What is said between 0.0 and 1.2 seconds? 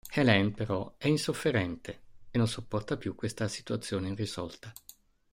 Hélène però è